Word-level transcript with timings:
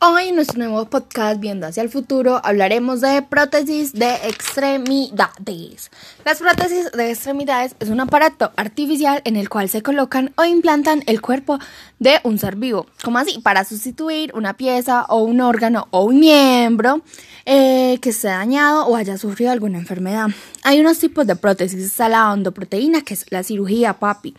Hoy 0.00 0.28
en 0.28 0.36
nuestro 0.36 0.58
nuevo 0.58 0.84
podcast 0.84 1.40
Viendo 1.40 1.66
hacia 1.66 1.82
el 1.82 1.88
futuro 1.88 2.40
hablaremos 2.44 3.00
de 3.00 3.20
prótesis 3.22 3.92
de 3.92 4.14
extremidades. 4.28 5.90
Las 6.24 6.38
prótesis 6.38 6.92
de 6.92 7.10
extremidades 7.10 7.74
es 7.80 7.88
un 7.88 7.98
aparato 7.98 8.52
artificial 8.54 9.20
en 9.24 9.34
el 9.34 9.48
cual 9.48 9.68
se 9.68 9.82
colocan 9.82 10.32
o 10.36 10.44
implantan 10.44 11.02
el 11.06 11.20
cuerpo 11.20 11.58
de 11.98 12.20
un 12.22 12.38
ser 12.38 12.54
vivo, 12.54 12.86
como 13.02 13.18
así 13.18 13.40
para 13.40 13.64
sustituir 13.64 14.30
una 14.36 14.56
pieza 14.56 15.04
o 15.08 15.24
un 15.24 15.40
órgano 15.40 15.88
o 15.90 16.04
un 16.04 16.20
miembro 16.20 17.02
eh, 17.44 17.98
que 18.00 18.10
esté 18.10 18.28
dañado 18.28 18.86
o 18.86 18.94
haya 18.94 19.18
sufrido 19.18 19.50
alguna 19.50 19.78
enfermedad. 19.78 20.28
Hay 20.64 20.80
unos 20.80 20.98
tipos 20.98 21.26
de 21.26 21.34
prótesis. 21.34 21.82
Está 21.82 22.10
la 22.10 22.30
ondoproteína, 22.30 23.00
que 23.00 23.14
es 23.14 23.24
la 23.30 23.42
cirugía 23.42 23.94
papi. 23.94 24.34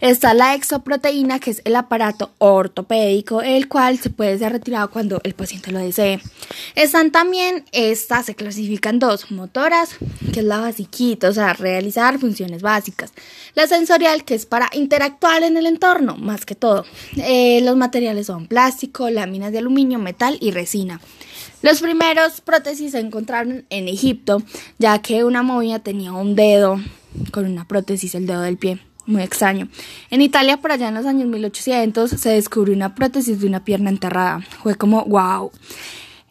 Está 0.00 0.32
la 0.32 0.54
exoproteína, 0.54 1.40
que 1.40 1.50
es 1.50 1.60
el 1.66 1.76
aparato 1.76 2.30
ortopédico, 2.38 3.42
el 3.42 3.68
cual 3.68 3.98
se 3.98 4.08
puede 4.08 4.38
ser 4.38 4.52
retirado 4.52 4.88
cuando 4.88 5.03
el 5.22 5.34
paciente 5.34 5.72
lo 5.72 5.78
desee. 5.78 6.20
Están 6.74 7.10
también, 7.10 7.64
estas 7.72 8.26
se 8.26 8.34
clasifican 8.34 8.98
dos, 8.98 9.30
motoras, 9.30 9.96
que 10.32 10.40
es 10.40 10.46
la 10.46 10.60
basiquita, 10.60 11.28
o 11.28 11.32
sea, 11.32 11.52
realizar 11.52 12.18
funciones 12.18 12.62
básicas. 12.62 13.12
La 13.54 13.66
sensorial, 13.66 14.24
que 14.24 14.34
es 14.34 14.46
para 14.46 14.70
interactuar 14.72 15.42
en 15.42 15.56
el 15.56 15.66
entorno, 15.66 16.16
más 16.16 16.44
que 16.44 16.54
todo. 16.54 16.84
Eh, 17.16 17.60
los 17.62 17.76
materiales 17.76 18.26
son 18.26 18.46
plástico, 18.46 19.08
láminas 19.10 19.52
de 19.52 19.58
aluminio, 19.58 19.98
metal 19.98 20.38
y 20.40 20.50
resina. 20.50 21.00
Los 21.62 21.80
primeros 21.80 22.40
prótesis 22.40 22.92
se 22.92 22.98
encontraron 22.98 23.64
en 23.70 23.88
Egipto, 23.88 24.42
ya 24.78 25.00
que 25.00 25.24
una 25.24 25.42
momia 25.42 25.78
tenía 25.78 26.12
un 26.12 26.34
dedo 26.34 26.78
con 27.30 27.46
una 27.46 27.66
prótesis, 27.66 28.14
el 28.14 28.26
dedo 28.26 28.42
del 28.42 28.58
pie. 28.58 28.80
Muy 29.06 29.22
extraño. 29.22 29.68
En 30.10 30.22
Italia, 30.22 30.56
por 30.56 30.72
allá 30.72 30.88
en 30.88 30.94
los 30.94 31.06
años 31.06 31.28
1800, 31.28 32.10
se 32.10 32.30
descubrió 32.30 32.74
una 32.74 32.94
prótesis 32.94 33.40
de 33.40 33.46
una 33.46 33.64
pierna 33.64 33.90
enterrada. 33.90 34.40
Fue 34.62 34.76
como, 34.76 35.04
wow. 35.04 35.50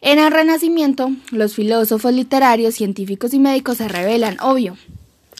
En 0.00 0.18
el 0.18 0.32
Renacimiento, 0.32 1.10
los 1.30 1.54
filósofos 1.54 2.12
literarios, 2.12 2.74
científicos 2.74 3.32
y 3.32 3.38
médicos 3.38 3.78
se 3.78 3.88
revelan, 3.88 4.36
obvio. 4.40 4.76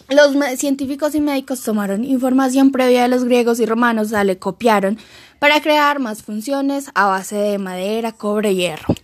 Los 0.08 0.36
científicos 0.58 1.14
y 1.14 1.20
médicos 1.20 1.62
tomaron 1.62 2.04
información 2.04 2.70
previa 2.70 3.02
de 3.02 3.08
los 3.08 3.24
griegos 3.24 3.58
y 3.58 3.66
romanos, 3.66 4.10
la 4.10 4.22
le 4.22 4.38
copiaron 4.38 4.98
para 5.38 5.60
crear 5.60 5.98
más 5.98 6.22
funciones 6.22 6.90
a 6.94 7.06
base 7.06 7.36
de 7.36 7.58
madera, 7.58 8.12
cobre 8.12 8.52
y 8.52 8.56
hierro. 8.56 8.94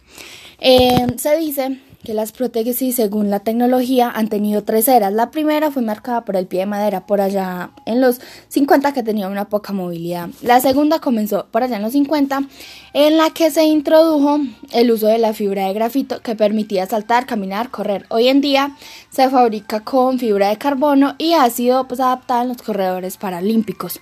Eh, 0.59 1.07
se 1.17 1.37
dice 1.37 1.81
que 2.03 2.15
las 2.15 2.33
prótesis, 2.33 2.97
según 2.97 3.31
la 3.31 3.41
tecnología, 3.41 4.11
han 4.11 4.29
tenido 4.29 4.63
tres 4.65 4.89
eras. 4.89 5.13
La 5.13 5.31
primera 5.31 5.71
fue 5.71 5.83
marcada 5.83 6.25
por 6.25 6.37
el 6.37 6.47
pie 6.47 6.61
de 6.61 6.67
madera 6.67 7.07
por 7.07 7.21
allá 7.21 7.71
en 7.85 8.01
los 8.01 8.21
50 8.49 8.93
que 8.93 9.03
tenía 9.03 9.29
una 9.29 9.49
poca 9.49 9.73
movilidad. 9.73 10.31
La 10.43 10.61
segunda 10.61 11.01
comenzó 11.01 11.47
por 11.51 11.63
allá 11.63 11.77
en 11.77 11.83
los 11.83 11.93
50 11.93 12.43
en 12.95 13.17
la 13.17 13.31
que 13.31 13.51
se 13.51 13.65
introdujo 13.65 14.41
el 14.73 14.91
uso 14.91 15.07
de 15.09 15.19
la 15.19 15.35
fibra 15.35 15.67
de 15.67 15.75
grafito 15.75 16.21
que 16.23 16.35
permitía 16.35 16.87
saltar, 16.87 17.27
caminar, 17.27 17.71
correr. 17.71 18.07
Hoy 18.09 18.29
en 18.29 18.41
día 18.41 18.77
se 19.11 19.29
fabrica 19.29 19.81
con 19.81 20.19
fibra 20.19 20.49
de 20.49 20.57
carbono 20.57 21.15
y 21.19 21.35
ha 21.35 21.49
sido 21.51 21.87
pues, 21.87 22.01
adaptada 22.01 22.43
en 22.43 22.49
los 22.49 22.63
corredores 22.63 23.17
paralímpicos. 23.17 24.01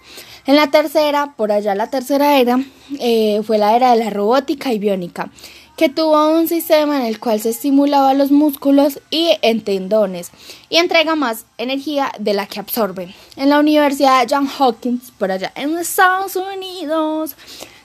En 0.49 0.57
la 0.57 0.71
tercera, 0.71 1.35
por 1.37 1.53
allá 1.53 1.75
la 1.75 1.91
tercera 1.91 2.39
era, 2.39 2.59
eh, 3.01 3.43
fue 3.47 3.59
la 3.59 3.77
era 3.77 3.91
de 3.91 4.03
la 4.03 4.09
robótica 4.09 4.73
y 4.73 4.79
biónica 4.79 5.31
que 5.77 5.91
tuvo 5.91 6.31
un 6.31 6.49
sistema 6.49 6.97
en 6.97 7.05
el 7.05 7.21
cual 7.21 7.39
se 7.39 7.51
estimulaba 7.51 8.15
los 8.15 8.31
músculos 8.31 8.99
y 9.11 9.37
en 9.43 9.63
tendones 9.63 10.31
y 10.71 10.79
entrega 10.79 11.17
más 11.17 11.45
energía 11.59 12.11
de 12.19 12.33
la 12.33 12.47
que 12.47 12.61
absorbe. 12.61 13.15
En 13.37 13.51
la 13.51 13.61
Universidad 13.61 14.27
de 14.27 14.35
John 14.35 14.49
Hopkins, 14.59 15.11
por 15.19 15.31
allá 15.31 15.53
en 15.55 15.77
Estados 15.77 16.35
Unidos, 16.35 17.37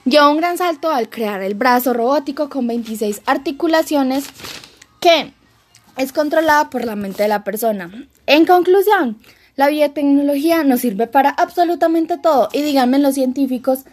dio 0.06 0.30
un 0.30 0.38
gran 0.38 0.56
salto 0.56 0.90
al 0.90 1.10
crear 1.10 1.42
el 1.42 1.52
brazo 1.52 1.92
robótico 1.92 2.48
con 2.48 2.66
26 2.66 3.20
articulaciones 3.26 4.24
que 5.00 5.34
es 5.98 6.12
controlada 6.14 6.70
por 6.70 6.86
la 6.86 6.96
mente 6.96 7.24
de 7.24 7.28
la 7.28 7.44
persona. 7.44 8.08
En 8.26 8.46
conclusión, 8.46 9.18
la 9.56 9.68
biotecnología 9.68 10.64
nos 10.64 10.80
sirve 10.80 11.06
para 11.06 11.30
absolutamente 11.30 12.18
todo 12.18 12.48
y 12.52 12.62
díganme 12.62 12.98
los 12.98 13.14
científicos 13.14 13.84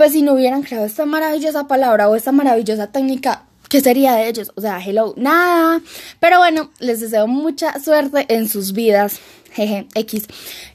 pues 0.00 0.12
si 0.12 0.22
no 0.22 0.32
hubieran 0.32 0.62
creado 0.62 0.86
esta 0.86 1.04
maravillosa 1.04 1.68
palabra 1.68 2.08
o 2.08 2.16
esta 2.16 2.32
maravillosa 2.32 2.86
técnica, 2.86 3.44
¿qué 3.68 3.82
sería 3.82 4.14
de 4.14 4.28
ellos? 4.28 4.50
O 4.54 4.62
sea, 4.62 4.80
hello, 4.82 5.12
nada. 5.18 5.82
Pero 6.20 6.38
bueno, 6.38 6.70
les 6.78 7.00
deseo 7.00 7.26
mucha 7.26 7.78
suerte 7.78 8.24
en 8.30 8.48
sus 8.48 8.72
vidas. 8.72 9.20
Jeje, 9.52 9.88
X. 9.94 10.26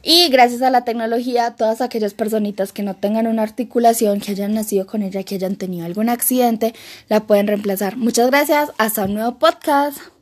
Y 0.04 0.30
gracias 0.30 0.62
a 0.62 0.70
la 0.70 0.86
tecnología, 0.86 1.56
todas 1.58 1.82
aquellas 1.82 2.14
personitas 2.14 2.72
que 2.72 2.84
no 2.84 2.96
tengan 2.96 3.26
una 3.26 3.42
articulación, 3.42 4.20
que 4.20 4.34
hayan 4.34 4.54
nacido 4.54 4.86
con 4.86 5.02
ella, 5.02 5.24
que 5.24 5.34
hayan 5.34 5.56
tenido 5.56 5.88
algún 5.88 6.10
accidente, 6.10 6.76
la 7.10 7.22
pueden 7.22 7.48
reemplazar. 7.48 7.98
Muchas 7.98 8.28
gracias. 8.28 8.74
Hasta 8.78 9.06
un 9.06 9.16
nuevo 9.16 9.40
podcast. 9.40 10.15